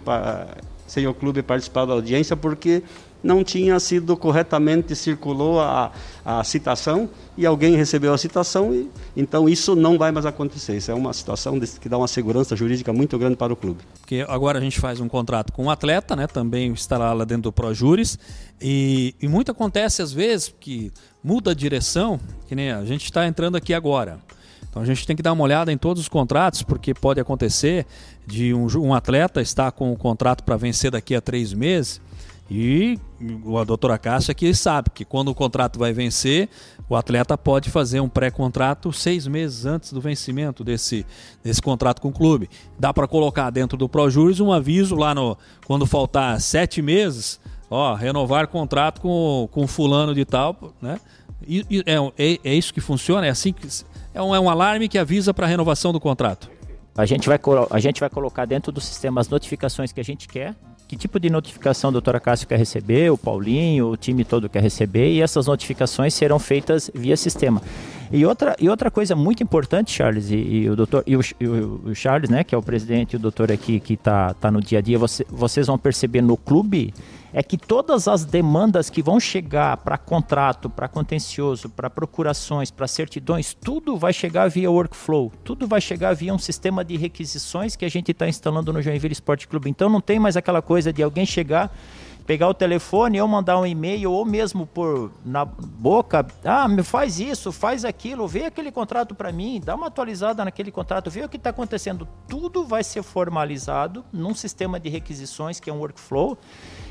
sem 0.87 1.07
o 1.07 1.15
clube 1.15 1.43
participar 1.43 1.87
da 1.87 1.95
audiência, 1.95 2.37
porque 2.37 2.83
não 3.23 3.45
tinha 3.45 3.79
sido 3.79 4.17
corretamente 4.17 4.97
circulou 4.97 5.61
a, 5.61 5.93
a 6.25 6.43
citação 6.43 7.09
e 7.39 7.47
alguém 7.47 7.77
recebeu 7.77 8.13
a 8.13 8.19
citação 8.19 8.75
e 8.75 8.91
então 9.17 9.49
isso 9.49 9.77
não 9.77 9.97
vai 9.97 10.11
mais 10.11 10.27
acontecer. 10.27 10.77
Isso 10.77 10.91
é 10.91 10.95
uma 10.95 11.13
situação 11.13 11.59
que 11.61 11.89
dá 11.89 11.97
uma 11.97 12.09
segurança 12.09 12.57
jurídica 12.57 12.93
muito 12.93 13.17
grande 13.17 13.37
para 13.37 13.53
o 13.53 13.57
clube. 13.57 13.81
Porque 14.01 14.25
agora 14.29 14.59
a 14.59 14.61
gente 14.61 14.81
faz 14.81 15.01
um 15.01 15.09
contrato 15.09 15.53
com 15.53 15.65
um 15.65 15.71
atleta, 15.71 16.17
né? 16.17 16.27
Também 16.27 16.73
está 16.73 16.99
lá 16.99 17.25
dentro 17.25 17.45
do 17.45 17.53
ProJuris 17.53 18.19
e, 18.61 19.15
e 19.23 19.29
muito 19.29 19.51
acontece 19.51 20.03
às 20.03 20.13
vezes 20.13 20.53
que 20.59 20.93
muda 21.23 21.53
a 21.53 21.55
direção, 21.55 22.19
que 22.49 22.55
nem 22.55 22.73
a 22.73 22.85
gente 22.85 23.05
está 23.05 23.27
entrando 23.27 23.57
aqui 23.57 23.73
agora. 23.73 24.19
Então 24.73 24.81
a 24.81 24.87
gente 24.87 25.07
tem 25.07 25.15
que 25.15 25.23
dar 25.23 25.35
uma 25.35 25.45
olhada 25.45 25.71
em 25.71 25.77
todos 25.77 26.03
os 26.03 26.09
contratos, 26.09 26.63
porque 26.63 26.95
pode 26.95 27.21
acontecer 27.21 27.87
de 28.27 28.55
um, 28.55 28.67
um 28.79 28.95
atleta 28.95 29.43
estar 29.43 29.71
com 29.71 29.93
o 29.93 29.97
contrato 29.99 30.43
para 30.43 30.57
vencer 30.57 30.91
daqui 30.91 31.15
a 31.15 31.21
três 31.21 31.53
meses 31.53 32.01
e 32.51 32.99
a 33.61 33.65
doutora 33.65 33.99
Cássia 33.99 34.33
aqui 34.33 34.55
sabe 34.55 34.89
que 34.91 35.05
quando 35.05 35.29
o 35.29 35.35
contrato 35.35 35.79
vai 35.79 35.93
vencer, 35.93 36.49
o 36.89 36.97
atleta 36.97 37.37
pode 37.37 37.69
fazer 37.71 38.01
um 38.01 38.09
pré-contrato 38.09 38.91
seis 38.95 39.27
meses 39.27 39.67
antes 39.67 39.93
do 39.93 40.01
vencimento 40.01 40.65
desse, 40.65 41.05
desse 41.45 41.61
contrato 41.61 42.01
com 42.01 42.09
o 42.09 42.13
clube. 42.13 42.49
Dá 42.79 42.95
para 42.95 43.07
colocar 43.07 43.51
dentro 43.51 43.77
do 43.77 43.91
ProJuris 43.91 44.41
um 44.41 44.51
aviso 44.51 44.97
lá 44.97 45.15
no 45.15 45.37
quando 45.67 45.85
faltar 45.85 46.41
sete 46.41 46.81
meses, 46.81 47.39
ó, 47.71 47.95
renovar 47.95 48.49
contrato 48.49 49.03
com, 49.03 49.49
com 49.53 49.67
fulano 49.67 50.15
de 50.15 50.25
tal, 50.25 50.75
né? 50.81 50.99
E, 51.47 51.67
e 51.71 51.85
é, 51.87 51.97
é, 52.19 52.39
é, 52.45 52.55
isso 52.55 52.73
que 52.73 52.81
funciona? 52.81 53.27
É 53.27 53.31
assim 53.31 53.53
que 53.53 53.67
é 54.15 54.23
um, 54.23 54.35
é 54.35 54.41
um 54.41 54.49
alarme 54.49 54.89
que 54.89 54.99
avisa 54.99 55.33
para 55.33 55.47
a 55.47 55.49
renovação 55.49 55.93
do 55.93 56.01
contrato. 56.01 56.51
A 56.97 57.07
gente, 57.07 57.29
vai, 57.29 57.41
a 57.71 57.81
gente 57.81 58.01
vai 58.01 58.11
colocar 58.11 58.45
dentro 58.45 58.71
do 58.71 58.81
sistema 58.81 59.21
as 59.21 59.29
notificações 59.29 59.93
que 59.93 60.01
a 60.01 60.05
gente 60.05 60.29
quer 60.29 60.55
que 60.93 60.97
tipo 60.99 61.19
de 61.19 61.31
notificação 61.31 61.89
a 61.89 61.91
doutora 61.91 62.21
Cássio 62.21 62.47
quer 62.47 62.59
receber, 62.59 63.11
o 63.11 63.17
Paulinho, 63.17 63.89
o 63.89 63.97
time 63.97 64.27
todo 64.27 64.47
quer 64.47 64.63
receber, 64.63 65.11
e 65.11 65.23
essas 65.23 65.47
notificações 65.47 66.13
serão 66.13 66.39
feitas 66.39 66.91
via 66.95 67.17
sistema. 67.17 67.63
E 68.13 68.27
outra, 68.27 68.55
e 68.61 68.69
outra 68.69 68.91
coisa 68.91 69.17
muito 69.17 69.43
importante, 69.43 69.91
Charles, 69.91 70.31
e, 70.31 70.37
e 70.37 70.71
o 70.71 70.77
doutor, 70.77 71.03
e 71.07 71.17
o, 71.17 71.21
e 71.41 71.47
o, 71.47 71.95
Charles, 71.95 72.29
né, 72.29 72.45
que 72.45 72.55
é 72.55 72.59
o 72.59 72.63
presidente 72.63 73.15
e 73.15 73.17
o 73.17 73.19
doutor 73.19 73.51
aqui 73.51 73.81
que 73.81 73.95
está 73.95 74.35
tá 74.35 74.51
no 74.51 74.61
dia 74.61 74.81
a 74.81 74.83
dia, 74.83 74.99
você, 74.99 75.25
vocês 75.31 75.67
vão 75.67 75.79
perceber 75.79 76.21
no 76.21 76.37
clube 76.37 76.93
é 77.33 77.43
que 77.43 77.57
todas 77.57 78.07
as 78.09 78.25
demandas 78.25 78.91
que 78.91 79.03
vão 79.03 79.19
chegar 79.19 79.79
para 79.79 79.97
contrato, 79.97 80.69
para 80.69 80.87
contencioso, 80.87 81.71
para 81.71 81.89
procurações, 81.89 82.71
para 82.71 82.87
certidões, 82.87 83.55
tudo 83.55 83.97
vai 83.97 84.13
chegar 84.13 84.49
via 84.49 84.71
workflow, 84.71 85.33
tudo 85.43 85.67
vai 85.67 85.81
chegar 85.81 86.15
via 86.15 86.35
um 86.35 86.39
sistema 86.39 86.85
de 86.85 86.97
requisições 86.99 87.75
que 87.75 87.87
a 87.87 87.89
gente 87.89 88.11
está 88.11 88.29
instalando 88.29 88.73
no 88.73 88.83
Joinville 88.83 89.13
Esporte 89.13 89.49
Clube. 89.49 89.71
Então 89.71 89.89
não 89.89 90.01
tem 90.01 90.19
mais 90.19 90.37
aquela 90.37 90.61
coisa 90.61 90.93
de 90.93 91.03
alguém 91.03 91.25
chegar 91.25 91.75
pegar 92.27 92.49
o 92.49 92.55
telefone 92.55 93.21
ou 93.21 93.29
mandar 93.29 93.59
um 93.59 93.67
e-mail 93.67 94.13
ou 94.13 94.25
mesmo 94.25 94.67
por 94.67 95.13
na 95.25 95.45
boca, 95.45 96.27
ah, 96.45 96.69
me 96.69 96.83
faz 96.83 97.19
isso, 97.19 97.53
faz 97.53 97.85
aquilo, 97.85 98.27
vê 98.27 98.47
aquele 98.47 98.71
contrato 98.71 99.15
para 99.15 99.33
mim, 99.33 99.61
dá 99.63 99.75
uma 99.75 99.89
atualizada 99.89 100.45
naquele 100.45 100.71
contrato, 100.71 101.11
vê 101.11 101.25
o 101.25 101.29
que 101.29 101.37
está 101.37 101.51
acontecendo. 101.51 102.07
Tudo 102.29 102.65
vai 102.65 102.85
ser 102.85 103.03
formalizado 103.03 104.05
num 104.13 104.35
sistema 104.35 104.79
de 104.79 104.89
requisições 104.89 105.59
que 105.61 105.69
é 105.69 105.73
um 105.73 105.79
workflow 105.79 106.39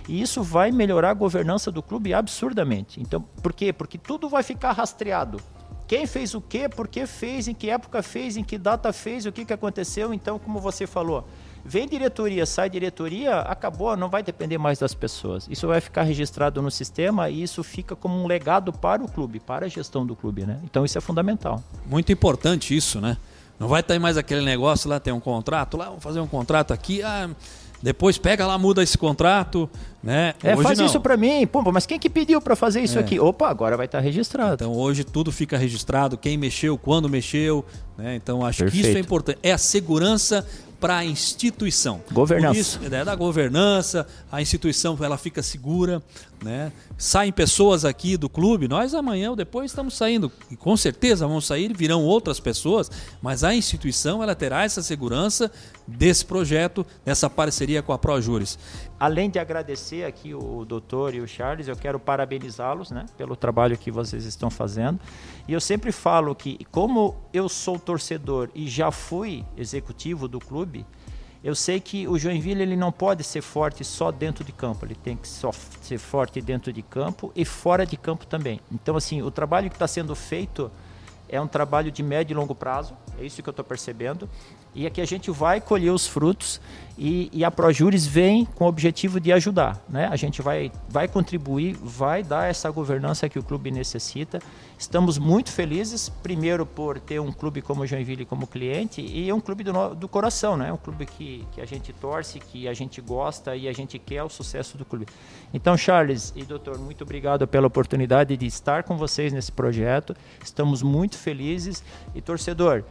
e 0.08 0.22
isso 0.22 0.44
vai 0.44 0.72
melhorar 0.72 1.12
a 1.12 1.14
governança 1.14 1.72
do 1.72 1.82
clube 1.82 2.14
absurdamente. 2.14 3.00
Então, 3.00 3.22
por 3.22 3.54
quê? 3.54 3.72
Porque 3.72 3.98
tudo 3.98 4.28
vai 4.28 4.44
ficar 4.44 4.72
rastreado. 4.74 5.40
Quem 5.88 6.08
fez 6.08 6.34
o 6.34 6.40
quê, 6.40 6.70
por 6.70 6.88
que 6.88 7.06
fez, 7.06 7.50
em 7.50 7.54
que 7.54 7.70
época 7.70 8.02
fez, 8.02 8.38
em 8.38 8.44
que 8.46 8.58
data 8.58 8.94
fez, 8.94 9.26
o 9.26 9.32
que, 9.32 9.44
que 9.44 9.52
aconteceu. 9.52 10.14
Então, 10.14 10.40
como 10.40 10.58
você 10.58 10.88
falou, 10.88 11.28
vem 11.64 11.88
diretoria, 11.88 12.46
sai 12.46 12.70
diretoria, 12.70 13.40
acabou, 13.40 13.96
não 13.96 14.10
vai 14.10 14.24
depender 14.24 14.58
mais 14.58 14.80
das 14.80 14.94
pessoas. 14.94 15.48
Isso 15.50 15.68
vai 15.68 15.82
ficar 15.82 16.04
registrado 16.04 16.62
no 16.62 16.72
sistema 16.72 17.30
e 17.30 17.44
isso 17.44 17.64
fica 17.64 17.96
como 17.96 18.22
um 18.22 18.28
legado 18.28 18.72
para 18.74 19.04
o 19.04 19.08
clube, 19.08 19.40
para 19.40 19.66
a 19.66 19.70
gestão 19.70 20.06
do 20.06 20.16
clube, 20.16 20.46
né? 20.46 20.60
Então 20.64 20.86
isso 20.86 20.98
é 20.98 21.02
fundamental. 21.02 21.64
Muito 21.86 22.12
importante 22.12 22.76
isso, 22.76 23.00
né? 23.00 23.18
Não 23.60 23.68
vai 23.68 23.84
ter 23.84 24.00
mais 24.00 24.18
aquele 24.18 24.44
negócio 24.44 24.90
lá, 24.90 25.00
tem 25.00 25.14
um 25.14 25.20
contrato 25.20 25.78
lá, 25.78 25.86
vamos 25.86 26.04
fazer 26.04 26.20
um 26.20 26.28
contrato 26.28 26.74
aqui, 26.74 27.04
ah, 27.04 27.30
depois 27.82 28.18
pega 28.18 28.46
lá, 28.46 28.58
muda 28.58 28.84
esse 28.84 28.98
contrato, 28.98 29.70
né? 30.04 30.36
É, 30.44 30.54
hoje 30.54 30.64
faz 30.64 30.80
não. 30.80 30.86
isso 30.86 31.00
para 31.00 31.18
mim. 31.18 31.48
Pô, 31.48 31.64
mas 31.72 31.86
quem 31.86 31.98
que 31.98 32.10
pediu 32.10 32.40
para 32.40 32.56
fazer 32.56 32.82
isso 32.82 32.98
é. 32.98 33.02
aqui? 33.02 33.20
Opa, 33.20 33.50
agora 33.50 33.76
vai 33.76 33.88
estar 33.88 33.98
tá 33.98 34.04
registrado. 34.04 34.54
Então 34.54 34.74
hoje 34.74 35.04
tudo 35.04 35.32
fica 35.32 35.58
registrado, 35.58 36.18
quem 36.18 36.38
mexeu, 36.38 36.78
quando 36.78 37.10
mexeu, 37.10 37.66
né? 37.98 38.16
Então 38.16 38.46
acho 38.46 38.60
Perfeito. 38.60 38.84
que 38.84 38.90
isso 38.90 38.98
é 38.98 39.00
importante. 39.00 39.40
É 39.42 39.52
a 39.52 39.58
segurança 39.58 40.48
para 40.82 40.98
a 40.98 41.06
instituição. 41.06 42.02
Governança. 42.12 42.60
Isso, 42.60 42.80
é 42.84 43.06
da 43.06 43.16
governança, 43.16 44.08
a 44.32 44.42
instituição 44.42 44.98
ela 45.00 45.16
fica 45.16 45.44
segura, 45.44 46.02
né? 46.44 46.74
Saem 46.98 47.32
pessoas 47.32 47.86
aqui 47.86 48.18
do 48.18 48.28
clube, 48.28 48.68
nós 48.68 48.96
amanhã 48.96 49.30
ou 49.30 49.36
depois 49.36 49.70
estamos 49.70 49.96
saindo, 49.96 50.32
e 50.50 50.56
com 50.56 50.76
certeza 50.76 51.28
vão 51.28 51.40
sair, 51.40 51.72
virão 51.78 52.04
outras 52.04 52.40
pessoas, 52.40 52.90
mas 53.22 53.44
a 53.44 53.54
instituição 53.54 54.24
ela 54.24 54.34
terá 54.34 54.64
essa 54.64 54.82
segurança 54.82 55.52
desse 55.88 56.26
projeto, 56.26 56.86
dessa 57.06 57.30
parceria 57.30 57.84
com 57.84 57.94
a 57.94 57.98
ProJuris. 58.00 58.58
Além 59.02 59.32
de 59.32 59.40
agradecer 59.40 60.06
aqui 60.06 60.32
o 60.36 60.64
doutor 60.64 61.16
e 61.16 61.22
o 61.22 61.28
Charles, 61.28 61.68
eu 61.68 61.76
quero 61.76 62.00
parabenizá-los 62.00 62.92
né, 62.92 63.08
pelo 63.18 63.36
trabalho 63.36 63.76
que 63.76 63.90
vocês 63.90 64.26
estão 64.26 64.52
fazendo. 64.52 65.00
E 65.48 65.54
eu 65.54 65.60
sempre 65.60 65.92
falo 65.92 66.36
que, 66.36 66.64
como 66.66 67.16
eu 67.34 67.50
sou 67.50 67.80
torcedor 67.80 68.52
e 68.54 68.68
já 68.68 68.92
fui 68.92 69.44
executivo 69.58 70.28
do 70.28 70.38
clube, 70.40 70.86
eu 71.44 71.56
sei 71.56 71.80
que 71.80 72.08
o 72.08 72.20
Joinville 72.20 72.62
ele 72.62 72.76
não 72.76 72.92
pode 72.92 73.24
ser 73.24 73.42
forte 73.42 73.84
só 73.84 74.12
dentro 74.12 74.44
de 74.44 74.52
campo, 74.52 74.86
ele 74.86 74.94
tem 74.94 75.18
que 75.18 75.28
ser 75.28 75.98
forte 75.98 76.40
dentro 76.40 76.72
de 76.72 76.84
campo 76.84 77.32
e 77.36 77.44
fora 77.44 77.88
de 77.88 77.98
campo 77.98 78.28
também. 78.28 78.60
Então, 78.72 78.96
assim, 78.96 79.24
o 79.24 79.32
trabalho 79.32 79.68
que 79.68 79.78
está 79.78 79.88
sendo 79.88 80.14
feito 80.14 80.72
é 81.28 81.42
um 81.42 81.48
trabalho 81.48 81.90
de 81.90 82.04
médio 82.04 82.36
e 82.36 82.38
longo 82.38 82.54
prazo, 82.54 82.94
é 83.18 83.26
isso 83.26 83.42
que 83.42 83.50
eu 83.50 83.52
estou 83.52 83.66
percebendo, 83.66 84.30
e 84.74 84.90
que 84.90 85.02
a 85.02 85.06
gente 85.06 85.30
vai 85.32 85.60
colher 85.60 85.92
os 85.92 86.08
frutos 86.08 86.62
e, 87.04 87.32
e, 87.34 87.44
a 87.44 87.50
Projuris 87.50 88.06
vem 88.06 88.46
com 88.46 88.66
o 88.66 88.68
objetivo 88.68 89.20
de 89.20 89.32
ajudar. 89.32 89.84
Né? 89.90 90.08
A 90.12 90.16
gente 90.16 90.40
vai, 90.40 90.72
vai 90.88 91.08
contribuir, 91.08 91.76
vai 91.82 92.22
dar 92.22 92.48
essa 92.48 92.70
governança 92.70 93.28
que 93.28 93.40
o 93.40 93.44
clube 93.44 93.72
necessita. 93.72 94.40
Estamos 94.78 95.18
muito 95.18 95.52
felizes, 95.52 96.10
primeiro 96.10 96.64
por 96.64 97.00
ter 97.00 97.20
um 97.20 97.32
clube 97.32 97.60
como 97.60 97.88
Joinville 97.88 98.24
como 98.24 98.46
cliente 98.46 99.02
e 99.02 99.34
um 99.34 99.40
clube 99.40 99.64
do, 99.64 99.96
do 99.96 100.08
coração, 100.08 100.56
né? 100.56 100.72
um 100.72 100.78
clube 100.78 101.08
que, 101.08 101.44
que 101.54 101.62
a 101.62 101.66
gente 101.66 101.92
torce, 101.92 102.40
que 102.40 102.68
a 102.68 102.74
gente 102.74 103.02
gosta 103.02 103.56
e 103.56 103.68
a 103.68 103.74
gente 103.74 103.98
quer 103.98 104.22
o 104.22 104.30
sucesso 104.30 104.78
do 104.78 104.86
clube. 104.86 105.08
Então, 105.52 105.76
Charles 105.76 106.32
e 106.36 106.44
doutor, 106.44 106.78
muito 106.78 107.04
obrigado 107.04 107.48
pela 107.48 107.66
oportunidade 107.66 108.38
de 108.38 108.46
estar 108.46 108.84
com 108.84 108.96
vocês 108.96 109.34
nesse 109.34 109.52
projeto. 109.52 110.16
Estamos 110.44 110.84
muito 110.84 111.18
felizes 111.18 111.84
e 112.14 112.22
torcedor. 112.22 112.84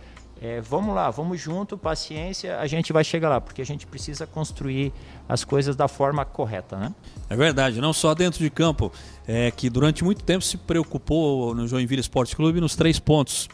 É, 0.42 0.59
vamos 0.59 0.94
lá, 0.94 1.11
vamos 1.11 1.38
junto, 1.38 1.76
paciência, 1.76 2.59
a 2.59 2.66
gente 2.66 2.94
vai 2.94 3.04
chegar 3.04 3.28
lá, 3.28 3.42
porque 3.42 3.61
a 3.61 3.66
gente 3.66 3.87
precisa 3.87 4.26
construir 4.26 4.90
as 5.28 5.44
coisas 5.44 5.76
da 5.76 5.87
forma 5.87 6.25
correta, 6.25 6.78
né? 6.78 6.94
É 7.28 7.37
verdade, 7.37 7.78
não 7.78 7.92
só 7.92 8.14
dentro 8.14 8.40
de 8.40 8.49
campo, 8.49 8.90
é 9.28 9.50
que 9.50 9.68
durante 9.68 10.02
muito 10.02 10.25
tempo 10.25 10.42
se 10.42 10.56
preocupou 10.56 11.54
no 11.54 11.68
Joinville 11.68 12.00
Esporte 12.00 12.35
Clube 12.35 12.59
nos 12.59 12.75
três 12.75 12.99
pontos, 12.99 13.49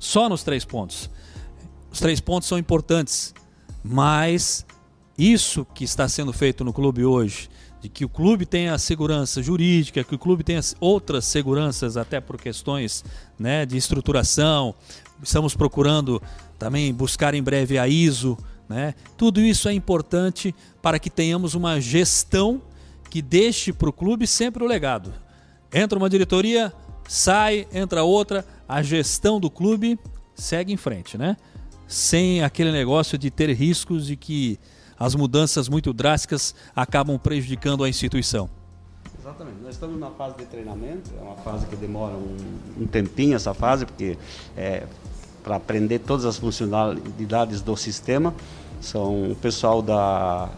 só 0.00 0.28
nos 0.28 0.42
três 0.42 0.64
pontos. 0.64 1.08
Os 1.92 2.00
três 2.00 2.20
pontos 2.20 2.48
são 2.48 2.58
importantes, 2.58 3.32
mas 3.84 4.66
isso 5.16 5.64
que 5.74 5.84
está 5.84 6.08
sendo 6.08 6.32
feito 6.32 6.64
no 6.64 6.72
clube 6.72 7.04
hoje, 7.04 7.48
de 7.86 7.88
que 7.88 8.04
o 8.04 8.08
clube 8.08 8.44
tenha 8.44 8.76
segurança 8.78 9.40
jurídica, 9.40 10.02
que 10.02 10.14
o 10.14 10.18
clube 10.18 10.42
tenha 10.42 10.60
outras 10.80 11.24
seguranças 11.24 11.96
até 11.96 12.20
por 12.20 12.36
questões 12.36 13.04
né, 13.38 13.64
de 13.64 13.76
estruturação, 13.76 14.74
Estamos 15.22 15.54
procurando 15.54 16.22
também 16.58 16.92
buscar 16.92 17.34
em 17.34 17.42
breve 17.42 17.78
a 17.78 17.88
ISO. 17.88 18.36
Né? 18.68 18.94
Tudo 19.16 19.40
isso 19.40 19.68
é 19.68 19.72
importante 19.72 20.54
para 20.82 20.98
que 20.98 21.08
tenhamos 21.08 21.54
uma 21.54 21.80
gestão 21.80 22.60
que 23.08 23.22
deixe 23.22 23.72
para 23.72 23.88
o 23.88 23.92
clube 23.92 24.26
sempre 24.26 24.62
o 24.62 24.66
legado. 24.66 25.14
Entra 25.72 25.98
uma 25.98 26.10
diretoria, 26.10 26.72
sai, 27.08 27.66
entra 27.72 28.02
outra, 28.02 28.44
a 28.68 28.82
gestão 28.82 29.40
do 29.40 29.50
clube 29.50 29.98
segue 30.34 30.72
em 30.72 30.76
frente, 30.76 31.16
né? 31.16 31.36
Sem 31.86 32.42
aquele 32.42 32.72
negócio 32.72 33.16
de 33.16 33.30
ter 33.30 33.50
riscos 33.54 34.06
de 34.06 34.16
que 34.16 34.58
as 34.98 35.14
mudanças 35.14 35.68
muito 35.68 35.92
drásticas 35.92 36.54
acabam 36.74 37.18
prejudicando 37.18 37.84
a 37.84 37.88
instituição. 37.88 38.48
Exatamente. 39.18 39.56
Nós 39.62 39.74
estamos 39.74 39.98
na 39.98 40.10
fase 40.10 40.36
de 40.36 40.44
treinamento, 40.46 41.10
é 41.18 41.22
uma 41.22 41.36
fase 41.36 41.66
que 41.66 41.76
demora 41.76 42.14
um, 42.14 42.36
um 42.82 42.86
tempinho 42.86 43.34
essa 43.34 43.52
fase, 43.52 43.84
porque 43.84 44.16
é, 44.56 44.84
para 45.46 45.56
aprender 45.56 46.00
todas 46.00 46.24
as 46.24 46.36
funcionalidades 46.38 47.60
do 47.60 47.76
sistema. 47.76 48.34
São 48.80 49.30
o 49.30 49.36
pessoal 49.36 49.80
da. 49.80 50.48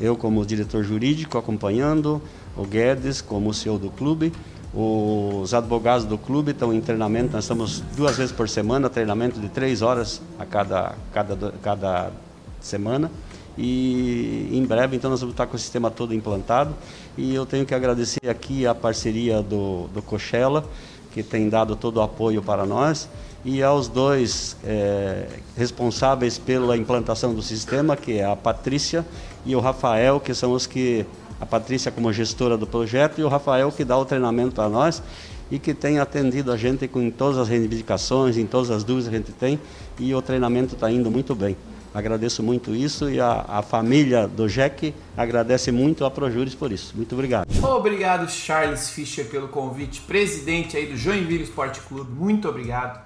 Eu, 0.00 0.16
como 0.16 0.46
diretor 0.46 0.84
jurídico, 0.84 1.36
acompanhando, 1.36 2.22
o 2.56 2.64
Guedes, 2.64 3.20
como 3.20 3.52
CEO 3.52 3.78
do 3.78 3.90
clube. 3.90 4.32
Os 4.72 5.54
advogados 5.54 6.04
do 6.04 6.16
clube 6.16 6.52
estão 6.52 6.72
em 6.72 6.80
treinamento, 6.80 7.32
nós 7.32 7.44
estamos 7.44 7.80
duas 7.96 8.16
vezes 8.16 8.30
por 8.30 8.48
semana, 8.48 8.88
treinamento 8.88 9.40
de 9.40 9.48
três 9.48 9.80
horas 9.80 10.20
a 10.38 10.44
cada, 10.44 10.94
cada, 11.12 11.52
cada 11.62 12.12
semana. 12.60 13.10
E 13.58 14.48
em 14.52 14.64
breve, 14.64 14.96
então, 14.96 15.10
nós 15.10 15.20
vamos 15.20 15.34
estar 15.34 15.46
com 15.46 15.56
o 15.56 15.58
sistema 15.58 15.90
todo 15.90 16.14
implantado. 16.14 16.74
E 17.16 17.34
eu 17.34 17.44
tenho 17.44 17.66
que 17.66 17.74
agradecer 17.74 18.28
aqui 18.28 18.66
a 18.66 18.74
parceria 18.74 19.42
do, 19.42 19.88
do 19.88 20.00
Cochela, 20.00 20.64
que 21.12 21.22
tem 21.22 21.48
dado 21.48 21.74
todo 21.74 21.96
o 21.96 22.02
apoio 22.02 22.40
para 22.40 22.64
nós 22.64 23.08
e 23.44 23.62
aos 23.62 23.88
dois 23.88 24.56
é, 24.64 25.26
responsáveis 25.56 26.38
pela 26.38 26.76
implantação 26.76 27.34
do 27.34 27.42
sistema, 27.42 27.96
que 27.96 28.18
é 28.18 28.24
a 28.24 28.36
Patrícia 28.36 29.04
e 29.46 29.54
o 29.54 29.60
Rafael, 29.60 30.20
que 30.20 30.34
são 30.34 30.52
os 30.52 30.66
que 30.66 31.06
a 31.40 31.46
Patrícia 31.46 31.90
como 31.90 32.12
gestora 32.12 32.56
do 32.56 32.66
projeto 32.66 33.20
e 33.20 33.24
o 33.24 33.28
Rafael 33.28 33.70
que 33.70 33.84
dá 33.84 33.96
o 33.96 34.04
treinamento 34.04 34.56
para 34.56 34.68
nós 34.68 35.02
e 35.50 35.58
que 35.58 35.72
tem 35.72 35.98
atendido 35.98 36.52
a 36.52 36.56
gente 36.56 36.86
com 36.88 37.10
todas 37.10 37.38
as 37.38 37.48
reivindicações, 37.48 38.36
em 38.36 38.46
todas 38.46 38.70
as 38.70 38.84
dúvidas 38.84 39.08
que 39.08 39.14
a 39.14 39.18
gente 39.18 39.32
tem 39.32 39.58
e 39.98 40.14
o 40.14 40.20
treinamento 40.20 40.74
está 40.74 40.90
indo 40.90 41.10
muito 41.10 41.34
bem. 41.34 41.56
Agradeço 41.94 42.42
muito 42.42 42.74
isso 42.74 43.08
e 43.08 43.20
a, 43.20 43.44
a 43.48 43.62
família 43.62 44.28
do 44.28 44.48
Jack 44.48 44.94
agradece 45.16 45.72
muito 45.72 46.04
a 46.04 46.10
Projuris 46.10 46.54
por 46.54 46.70
isso. 46.70 46.94
Muito 46.94 47.14
obrigado. 47.14 47.48
Obrigado, 47.62 48.30
Charles 48.30 48.90
Fischer, 48.90 49.26
pelo 49.26 49.48
convite. 49.48 50.00
Presidente 50.02 50.76
aí 50.76 50.86
do 50.86 50.96
Joinville 50.96 51.44
Esporte 51.44 51.80
Clube, 51.80 52.10
muito 52.10 52.48
obrigado. 52.48 53.00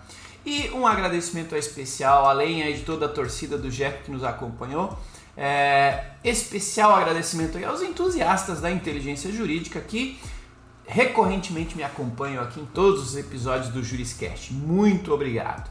E 0.45 0.71
um 0.71 0.87
agradecimento 0.87 1.55
especial, 1.55 2.27
além 2.27 2.63
aí 2.63 2.75
de 2.75 2.83
toda 2.83 3.07
a 3.07 3.09
torcida 3.09 3.57
do 3.57 3.71
Jeff 3.71 4.03
que 4.05 4.11
nos 4.11 4.25
acompanhou. 4.25 4.99
É, 5.37 6.05
especial 6.23 6.95
agradecimento 6.95 7.57
aí 7.57 7.65
aos 7.65 7.81
entusiastas 7.81 8.61
da 8.61 8.71
inteligência 8.71 9.33
jurídica 9.33 9.81
que 9.81 10.19
recorrentemente 10.85 11.75
me 11.77 11.83
acompanham 11.83 12.43
aqui 12.43 12.61
em 12.61 12.67
todos 12.67 13.03
os 13.03 13.17
episódios 13.17 13.71
do 13.71 13.83
Juriscast. 13.83 14.53
Muito 14.53 15.13
obrigado. 15.13 15.71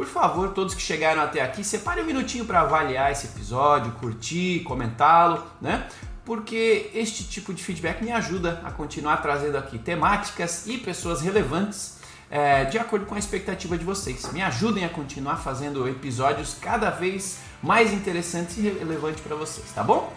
Por 0.00 0.06
favor, 0.06 0.54
todos 0.54 0.74
que 0.74 0.80
chegaram 0.80 1.20
até 1.20 1.42
aqui, 1.42 1.62
separe 1.62 2.00
um 2.00 2.06
minutinho 2.06 2.46
para 2.46 2.62
avaliar 2.62 3.12
esse 3.12 3.26
episódio, 3.26 3.92
curtir, 4.00 4.60
comentá-lo, 4.60 5.44
né? 5.60 5.88
Porque 6.24 6.90
este 6.94 7.22
tipo 7.24 7.52
de 7.52 7.62
feedback 7.62 8.02
me 8.02 8.10
ajuda 8.10 8.62
a 8.64 8.70
continuar 8.70 9.18
trazendo 9.18 9.58
aqui 9.58 9.78
temáticas 9.78 10.66
e 10.66 10.78
pessoas 10.78 11.20
relevantes 11.20 11.98
é, 12.30 12.64
de 12.64 12.78
acordo 12.78 13.04
com 13.04 13.14
a 13.14 13.18
expectativa 13.18 13.76
de 13.76 13.84
vocês. 13.84 14.32
Me 14.32 14.40
ajudem 14.40 14.86
a 14.86 14.88
continuar 14.88 15.36
fazendo 15.36 15.86
episódios 15.86 16.56
cada 16.58 16.88
vez 16.88 17.40
mais 17.62 17.92
interessantes 17.92 18.56
e 18.56 18.62
relevantes 18.62 19.20
para 19.20 19.36
vocês, 19.36 19.70
tá 19.74 19.84
bom? 19.84 20.10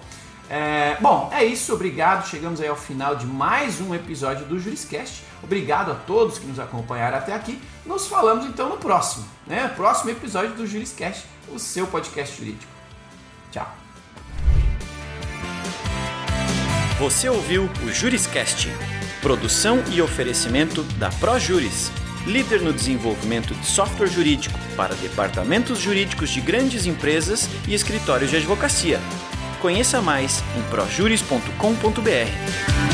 É, 0.50 0.98
bom, 1.00 1.30
é 1.34 1.44
isso, 1.44 1.74
obrigado. 1.74 2.28
Chegamos 2.28 2.62
aí 2.62 2.68
ao 2.68 2.76
final 2.76 3.16
de 3.16 3.26
mais 3.26 3.80
um 3.80 3.94
episódio 3.96 4.46
do 4.46 4.60
Juriscast. 4.60 5.24
Obrigado 5.42 5.92
a 5.92 5.96
todos 5.96 6.38
que 6.38 6.46
nos 6.46 6.60
acompanharam 6.60 7.18
até 7.18 7.34
aqui. 7.34 7.62
Nos 7.86 8.08
falamos 8.08 8.46
então 8.46 8.70
no 8.70 8.78
próximo, 8.78 9.26
né? 9.48 9.68
Próximo 9.76 10.12
episódio 10.12 10.52
do 10.52 10.68
Juriscast, 10.68 11.26
o 11.50 11.60
seu 11.60 11.88
podcast 11.88 12.38
jurídico. 12.38 12.72
Tchau. 13.52 13.68
Você 17.00 17.28
ouviu 17.28 17.70
o 17.86 17.92
Juriscast, 17.92 18.70
produção 19.22 19.84
e 19.92 20.02
oferecimento 20.02 20.84
da 20.98 21.10
ProJuris 21.10 21.92
líder 22.26 22.62
no 22.62 22.72
desenvolvimento 22.72 23.54
de 23.54 23.66
software 23.66 24.08
jurídico 24.08 24.58
para 24.76 24.96
departamentos 24.96 25.80
jurídicos 25.80 26.30
de 26.30 26.42
grandes 26.42 26.86
empresas 26.86 27.50
e 27.68 27.74
escritórios 27.74 28.30
de 28.30 28.38
advocacia. 28.38 29.00
Conheça 29.64 30.02
mais 30.02 30.44
em 30.58 30.62
projuris.com.br. 30.64 32.93